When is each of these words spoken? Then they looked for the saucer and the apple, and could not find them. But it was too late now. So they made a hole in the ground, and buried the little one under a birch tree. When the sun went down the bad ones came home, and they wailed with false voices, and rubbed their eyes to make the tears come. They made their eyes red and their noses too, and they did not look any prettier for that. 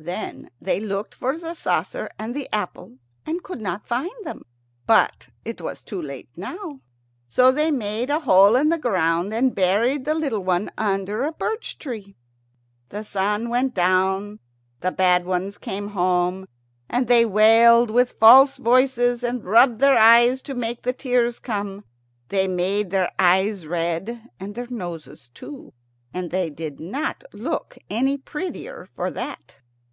Then 0.00 0.50
they 0.60 0.78
looked 0.78 1.12
for 1.12 1.36
the 1.36 1.54
saucer 1.54 2.08
and 2.20 2.32
the 2.32 2.48
apple, 2.54 2.98
and 3.26 3.42
could 3.42 3.60
not 3.60 3.84
find 3.84 4.12
them. 4.22 4.42
But 4.86 5.26
it 5.44 5.60
was 5.60 5.82
too 5.82 6.00
late 6.00 6.28
now. 6.36 6.78
So 7.28 7.50
they 7.50 7.72
made 7.72 8.08
a 8.08 8.20
hole 8.20 8.54
in 8.54 8.68
the 8.68 8.78
ground, 8.78 9.34
and 9.34 9.56
buried 9.56 10.04
the 10.04 10.14
little 10.14 10.44
one 10.44 10.70
under 10.78 11.24
a 11.24 11.32
birch 11.32 11.78
tree. 11.78 12.14
When 12.90 13.00
the 13.00 13.02
sun 13.02 13.48
went 13.48 13.74
down 13.74 14.38
the 14.78 14.92
bad 14.92 15.26
ones 15.26 15.58
came 15.58 15.88
home, 15.88 16.46
and 16.88 17.08
they 17.08 17.26
wailed 17.26 17.90
with 17.90 18.20
false 18.20 18.56
voices, 18.56 19.24
and 19.24 19.44
rubbed 19.44 19.80
their 19.80 19.98
eyes 19.98 20.42
to 20.42 20.54
make 20.54 20.82
the 20.82 20.92
tears 20.92 21.40
come. 21.40 21.84
They 22.28 22.46
made 22.46 22.90
their 22.90 23.10
eyes 23.18 23.66
red 23.66 24.30
and 24.38 24.54
their 24.54 24.68
noses 24.70 25.28
too, 25.34 25.72
and 26.14 26.30
they 26.30 26.50
did 26.50 26.78
not 26.78 27.24
look 27.32 27.76
any 27.90 28.16
prettier 28.16 28.86
for 28.94 29.10
that. 29.10 29.56